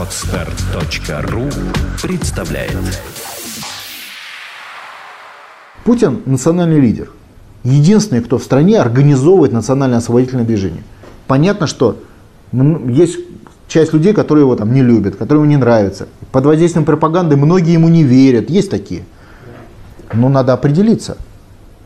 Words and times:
Отстар.ру 0.00 1.42
представляет 2.02 2.74
Путин– 5.84 6.22
национальный 6.24 6.80
лидер. 6.80 7.10
Единственный, 7.64 8.22
кто 8.22 8.38
в 8.38 8.42
стране 8.42 8.80
организовывает 8.80 9.52
национальное 9.52 9.98
освободительное 9.98 10.46
движение. 10.46 10.84
Понятно, 11.26 11.66
что 11.66 11.98
есть 12.52 13.18
часть 13.68 13.92
людей, 13.92 14.14
которые 14.14 14.44
его 14.44 14.56
там 14.56 14.72
не 14.72 14.82
любят, 14.82 15.16
которые 15.16 15.42
ему 15.42 15.50
не 15.50 15.58
нравятся. 15.58 16.08
Под 16.32 16.46
воздействием 16.46 16.86
пропаганды 16.86 17.36
многие 17.36 17.74
ему 17.74 17.90
не 17.90 18.02
верят. 18.02 18.48
Есть 18.48 18.70
такие. 18.70 19.02
Но 20.14 20.30
надо 20.30 20.54
определиться. 20.54 21.18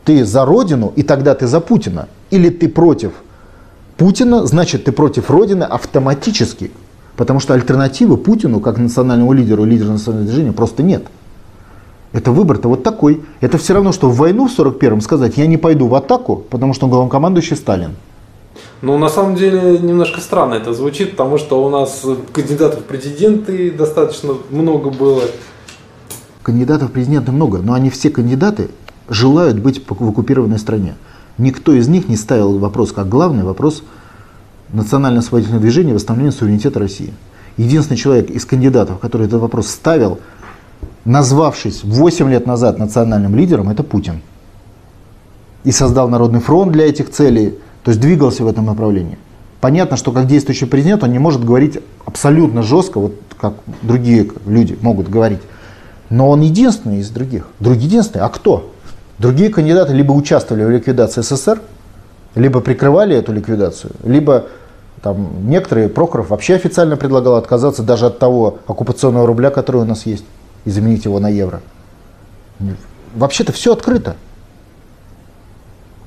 Ты 0.05 0.23
за 0.23 0.45
Родину, 0.45 0.93
и 0.95 1.03
тогда 1.03 1.35
ты 1.35 1.47
за 1.47 1.59
Путина. 1.59 2.07
Или 2.29 2.49
ты 2.49 2.69
против 2.69 3.11
Путина, 3.97 4.45
значит 4.45 4.85
ты 4.85 4.93
против 4.93 5.29
Родины 5.29 5.63
автоматически. 5.63 6.71
Потому 7.17 7.39
что 7.39 7.53
альтернативы 7.53 8.17
Путину, 8.17 8.59
как 8.59 8.77
национальному 8.77 9.31
лидеру, 9.33 9.63
лидеру 9.63 9.91
национального 9.91 10.29
движения, 10.29 10.51
просто 10.51 10.83
нет. 10.83 11.05
Это 12.11 12.31
выбор-то 12.31 12.69
вот 12.69 12.83
такой. 12.83 13.21
Это 13.41 13.57
все 13.57 13.73
равно, 13.73 13.91
что 13.91 14.09
в 14.09 14.17
войну 14.17 14.47
в 14.47 14.57
41-м 14.57 15.01
сказать, 15.01 15.37
я 15.37 15.47
не 15.47 15.57
пойду 15.57 15.87
в 15.87 15.95
атаку, 15.95 16.37
потому 16.49 16.73
что 16.73 16.85
он 16.85 16.91
главнокомандующий 16.91 17.57
Сталин. 17.57 17.91
Ну, 18.81 18.97
на 18.97 19.09
самом 19.09 19.35
деле, 19.35 19.79
немножко 19.79 20.21
странно 20.21 20.55
это 20.55 20.73
звучит, 20.73 21.11
потому 21.11 21.37
что 21.37 21.63
у 21.63 21.69
нас 21.69 22.05
кандидатов 22.33 22.81
в 22.81 22.83
президенты 22.83 23.71
достаточно 23.71 24.35
много 24.49 24.91
было. 24.91 25.23
Кандидатов 26.43 26.89
в 26.89 26.91
президенты 26.91 27.31
много, 27.31 27.59
но 27.59 27.73
они 27.73 27.89
все 27.89 28.09
кандидаты 28.09 28.69
желают 29.09 29.59
быть 29.59 29.81
в 29.85 30.09
оккупированной 30.09 30.59
стране. 30.59 30.95
Никто 31.37 31.73
из 31.73 31.87
них 31.87 32.07
не 32.07 32.15
ставил 32.15 32.57
вопрос 32.59 32.91
как 32.91 33.09
главный 33.09 33.43
вопрос 33.43 33.83
национальное 34.71 35.19
освободительное 35.19 35.61
движение 35.61 35.93
восстановления 35.93 36.31
суверенитета 36.31 36.79
России. 36.79 37.13
Единственный 37.57 37.97
человек 37.97 38.29
из 38.29 38.45
кандидатов, 38.45 38.99
который 38.99 39.27
этот 39.27 39.41
вопрос 39.41 39.67
ставил, 39.67 40.19
назвавшись 41.05 41.83
8 41.83 42.29
лет 42.29 42.45
назад 42.45 42.79
национальным 42.79 43.35
лидером, 43.35 43.69
это 43.69 43.83
Путин. 43.83 44.21
И 45.63 45.71
создал 45.71 46.09
Народный 46.09 46.41
фронт 46.41 46.71
для 46.71 46.87
этих 46.87 47.09
целей, 47.11 47.57
то 47.83 47.91
есть 47.91 48.01
двигался 48.01 48.43
в 48.43 48.47
этом 48.47 48.65
направлении. 48.65 49.17
Понятно, 49.61 49.97
что 49.97 50.11
как 50.11 50.27
действующий 50.27 50.65
президент 50.65 51.03
он 51.03 51.11
не 51.11 51.19
может 51.19 51.43
говорить 51.43 51.79
абсолютно 52.05 52.61
жестко, 52.61 52.99
вот 52.99 53.15
как 53.39 53.53
другие 53.81 54.29
люди 54.45 54.77
могут 54.81 55.09
говорить. 55.09 55.39
Но 56.09 56.29
он 56.29 56.41
единственный 56.41 56.99
из 56.99 57.09
других. 57.09 57.47
Другие 57.59 57.87
единственный. 57.87 58.21
А 58.21 58.29
кто? 58.29 58.71
Другие 59.17 59.49
кандидаты 59.49 59.93
либо 59.93 60.11
участвовали 60.11 60.65
в 60.65 60.69
ликвидации 60.69 61.21
СССР, 61.21 61.61
либо 62.35 62.59
прикрывали 62.61 63.15
эту 63.15 63.33
ликвидацию, 63.33 63.93
либо 64.03 64.45
там, 65.01 65.49
некоторые, 65.49 65.87
Прохоров 65.87 66.29
вообще 66.29 66.55
официально 66.55 66.97
предлагал 66.97 67.35
отказаться 67.35 67.83
даже 67.83 68.07
от 68.07 68.19
того 68.19 68.59
оккупационного 68.67 69.27
рубля, 69.27 69.51
который 69.51 69.81
у 69.81 69.85
нас 69.85 70.05
есть, 70.05 70.25
и 70.65 70.69
заменить 70.69 71.05
его 71.05 71.19
на 71.19 71.29
евро. 71.29 71.61
Вообще-то 73.13 73.51
все 73.51 73.73
открыто. 73.73 74.15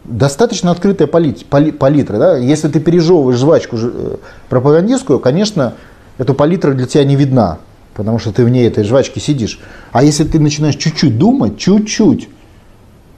Достаточно 0.05 0.71
открытая 0.71 1.07
палит, 1.07 1.47
пали, 1.47 1.71
палитра. 1.71 2.19
Да? 2.19 2.37
Если 2.39 2.69
ты 2.69 2.81
пережевываешь 2.81 3.39
жвачку 3.39 3.77
э, 3.79 4.17
пропагандистскую, 4.49 5.21
конечно, 5.21 5.75
эта 6.17 6.33
палитра 6.33 6.73
для 6.73 6.87
тебя 6.87 7.05
не 7.05 7.15
видна, 7.15 7.59
потому 7.95 8.19
что 8.19 8.33
ты 8.33 8.45
в 8.45 8.49
ней 8.49 8.67
этой 8.67 8.85
жвачки 8.85 9.19
сидишь. 9.19 9.61
А 9.93 10.03
если 10.03 10.25
ты 10.25 10.41
начинаешь 10.41 10.77
чуть-чуть 10.77 11.19
думать, 11.19 11.59
чуть-чуть, 11.59 12.29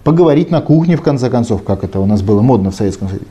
поговорить 0.04 0.50
на 0.50 0.60
кухне, 0.60 0.96
в 0.96 1.02
конце 1.02 1.30
концов, 1.30 1.62
как 1.62 1.84
это 1.84 2.00
у 2.00 2.06
нас 2.06 2.22
было 2.22 2.40
модно 2.40 2.70
в 2.70 2.74
Советском 2.74 3.08
Союзе. 3.08 3.26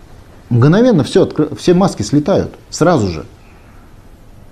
Мгновенно 0.50 1.04
все, 1.04 1.30
все 1.58 1.74
маски 1.74 2.02
слетают, 2.02 2.54
сразу 2.70 3.08
же. 3.08 3.26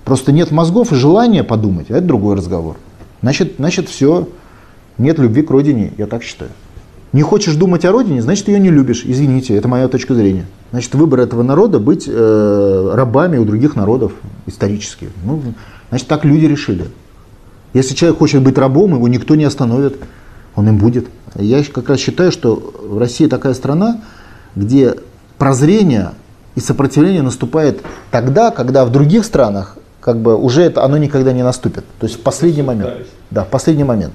Просто 0.05 0.31
нет 0.31 0.51
мозгов 0.51 0.91
и 0.91 0.95
желания 0.95 1.43
подумать, 1.43 1.89
а 1.89 1.97
это 1.97 2.07
другой 2.07 2.35
разговор. 2.35 2.77
Значит, 3.21 3.55
значит 3.57 3.89
все, 3.89 4.29
нет 4.97 5.19
любви 5.19 5.41
к 5.41 5.49
родине, 5.49 5.91
я 5.97 6.07
так 6.07 6.23
считаю. 6.23 6.51
Не 7.13 7.21
хочешь 7.21 7.55
думать 7.55 7.85
о 7.85 7.91
родине, 7.91 8.21
значит 8.21 8.47
ее 8.47 8.59
не 8.59 8.69
любишь. 8.69 9.03
Извините, 9.05 9.55
это 9.55 9.67
моя 9.67 9.87
точка 9.87 10.13
зрения. 10.13 10.45
Значит, 10.71 10.93
выбор 10.93 11.21
этого 11.21 11.41
народа 11.41 11.79
быть 11.79 12.05
э, 12.07 12.91
рабами 12.93 13.37
у 13.37 13.45
других 13.45 13.75
народов 13.75 14.11
исторически. 14.45 15.09
Ну, 15.23 15.41
значит, 15.89 16.07
так 16.07 16.25
люди 16.25 16.45
решили. 16.45 16.85
Если 17.73 17.95
человек 17.95 18.19
хочет 18.19 18.41
быть 18.41 18.57
рабом, 18.57 18.95
его 18.95 19.07
никто 19.07 19.35
не 19.35 19.45
остановит 19.45 19.97
он 20.57 20.67
им 20.67 20.77
будет. 20.77 21.07
Я 21.35 21.63
как 21.63 21.87
раз 21.87 21.99
считаю, 21.99 22.31
что 22.31 22.73
Россия 22.99 23.29
такая 23.29 23.53
страна, 23.53 24.01
где 24.55 24.95
прозрение 25.37 26.11
и 26.55 26.59
сопротивление 26.59 27.21
наступает 27.21 27.81
тогда, 28.11 28.49
когда 28.49 28.83
в 28.83 28.91
других 28.91 29.23
странах 29.23 29.77
как 30.01 30.19
бы 30.19 30.35
уже 30.35 30.63
это, 30.63 30.83
оно 30.83 30.97
никогда 30.97 31.31
не 31.31 31.43
наступит. 31.43 31.85
То 31.99 32.07
есть 32.07 32.19
в 32.19 32.23
последний 32.23 32.63
момент. 32.63 33.07
Да, 33.29 33.43
в 33.43 33.49
последний 33.49 33.83
момент. 33.83 34.13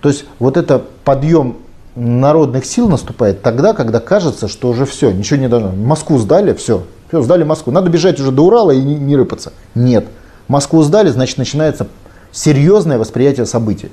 То 0.00 0.08
есть 0.08 0.24
вот 0.40 0.56
это 0.56 0.82
подъем 1.04 1.58
народных 1.94 2.64
сил 2.64 2.88
наступает 2.88 3.42
тогда, 3.42 3.72
когда 3.72 4.00
кажется, 4.00 4.48
что 4.48 4.68
уже 4.68 4.84
все, 4.84 5.12
ничего 5.12 5.38
не 5.38 5.48
должно. 5.48 5.70
Москву 5.70 6.18
сдали, 6.18 6.54
все, 6.54 6.84
все, 7.06 7.22
сдали 7.22 7.44
Москву. 7.44 7.72
Надо 7.72 7.88
бежать 7.88 8.18
уже 8.18 8.32
до 8.32 8.46
Урала 8.46 8.72
и 8.72 8.82
не, 8.82 8.96
не 8.96 9.16
рыпаться. 9.16 9.52
Нет. 9.76 10.06
Москву 10.48 10.82
сдали, 10.82 11.10
значит 11.10 11.38
начинается 11.38 11.86
серьезное 12.32 12.98
восприятие 12.98 13.46
событий. 13.46 13.90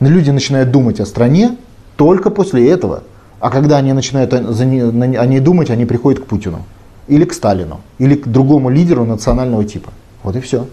Люди 0.00 0.30
начинают 0.30 0.70
думать 0.70 1.00
о 1.00 1.06
стране 1.06 1.56
только 1.96 2.30
после 2.30 2.68
этого. 2.70 3.02
А 3.40 3.50
когда 3.50 3.76
они 3.76 3.92
начинают 3.92 4.32
о 4.32 5.26
ней 5.26 5.40
думать, 5.40 5.70
они 5.70 5.84
приходят 5.84 6.22
к 6.22 6.26
Путину. 6.26 6.62
Или 7.08 7.24
к 7.24 7.34
Сталину. 7.34 7.80
Или 7.98 8.14
к 8.14 8.26
другому 8.26 8.70
лидеру 8.70 9.04
национального 9.04 9.64
типа. 9.64 9.90
Вот 10.22 10.36
и 10.36 10.40
все. 10.40 10.66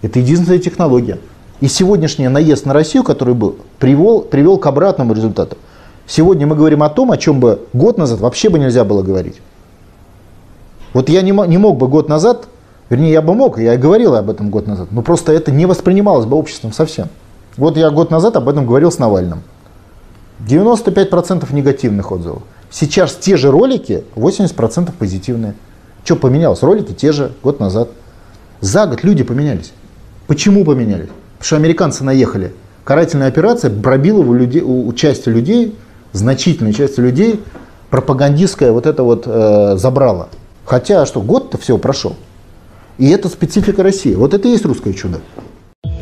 Это 0.00 0.18
единственная 0.18 0.58
технология. 0.58 1.18
И 1.60 1.68
сегодняшний 1.68 2.28
наезд 2.28 2.66
на 2.66 2.72
Россию, 2.72 3.04
который 3.04 3.34
был, 3.34 3.56
привел, 3.78 4.22
привел 4.22 4.58
к 4.58 4.66
обратному 4.66 5.14
результату. 5.14 5.56
Сегодня 6.06 6.46
мы 6.46 6.56
говорим 6.56 6.82
о 6.82 6.88
том, 6.88 7.12
о 7.12 7.16
чем 7.16 7.38
бы 7.38 7.60
год 7.72 7.98
назад 7.98 8.20
вообще 8.20 8.48
бы 8.48 8.58
нельзя 8.58 8.84
было 8.84 9.02
говорить. 9.02 9.40
Вот 10.92 11.08
я 11.08 11.22
не, 11.22 11.30
не 11.30 11.58
мог 11.58 11.78
бы 11.78 11.86
год 11.88 12.08
назад, 12.08 12.48
вернее, 12.90 13.12
я 13.12 13.22
бы 13.22 13.34
мог, 13.34 13.58
я 13.58 13.74
и 13.74 13.78
говорил 13.78 14.14
об 14.16 14.28
этом 14.28 14.50
год 14.50 14.66
назад, 14.66 14.88
но 14.90 15.02
просто 15.02 15.32
это 15.32 15.52
не 15.52 15.66
воспринималось 15.66 16.26
бы 16.26 16.36
обществом 16.36 16.72
совсем. 16.72 17.08
Вот 17.56 17.76
я 17.76 17.90
год 17.90 18.10
назад 18.10 18.36
об 18.36 18.48
этом 18.48 18.66
говорил 18.66 18.90
с 18.90 18.98
Навальным. 18.98 19.42
95% 20.48 21.52
негативных 21.54 22.10
отзывов. 22.10 22.42
Сейчас 22.70 23.14
те 23.14 23.36
же 23.36 23.50
ролики, 23.50 24.04
80% 24.16 24.92
позитивные. 24.98 25.54
Что 26.04 26.16
поменялось? 26.16 26.62
Ролики 26.62 26.92
те 26.92 27.12
же 27.12 27.32
год 27.42 27.60
назад. 27.60 27.90
За 28.60 28.86
год 28.86 29.04
люди 29.04 29.22
поменялись. 29.22 29.72
Почему 30.26 30.64
поменялись? 30.64 31.08
Потому 31.38 31.46
что 31.46 31.56
американцы 31.56 32.04
наехали. 32.04 32.54
Карательная 32.84 33.28
операция 33.28 33.70
пробила 33.70 34.20
у, 34.20 34.32
людей, 34.32 34.62
у 34.62 34.92
части 34.94 35.28
людей, 35.28 35.76
значительной 36.12 36.72
части 36.72 36.98
людей, 37.00 37.40
пропагандистская 37.90 38.72
вот 38.72 38.86
это 38.86 39.02
вот 39.02 39.24
э, 39.26 39.76
забрала. 39.76 40.28
Хотя 40.64 41.06
что, 41.06 41.20
год-то 41.20 41.58
все 41.58 41.76
прошел. 41.78 42.16
И 42.98 43.08
это 43.10 43.28
специфика 43.28 43.82
России. 43.82 44.14
Вот 44.14 44.34
это 44.34 44.48
и 44.48 44.52
есть 44.52 44.64
русское 44.64 44.92
чудо. 44.92 45.20